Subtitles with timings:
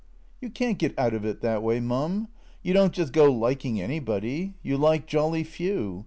[0.41, 2.27] "You can't get out of it that way, Mum.
[2.63, 4.55] You don't just go liking anybody.
[4.63, 5.99] You like jolly few.